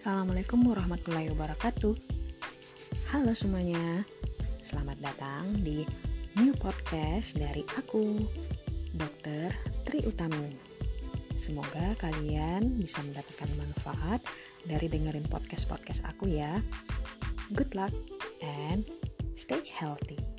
Assalamualaikum 0.00 0.64
warahmatullahi 0.64 1.28
wabarakatuh. 1.28 1.92
Halo 3.12 3.36
semuanya, 3.36 4.00
selamat 4.64 4.96
datang 4.96 5.60
di 5.60 5.84
new 6.40 6.56
podcast 6.56 7.36
dari 7.36 7.60
aku, 7.76 8.24
Dr. 8.96 9.52
Tri 9.84 10.00
Utami. 10.08 10.56
Semoga 11.36 11.92
kalian 12.00 12.80
bisa 12.80 13.04
mendapatkan 13.04 13.52
manfaat 13.60 14.24
dari 14.64 14.88
dengerin 14.88 15.28
podcast-podcast 15.28 16.08
aku 16.08 16.32
ya. 16.32 16.64
Good 17.52 17.76
luck 17.76 17.92
and 18.40 18.88
stay 19.36 19.60
healthy. 19.68 20.29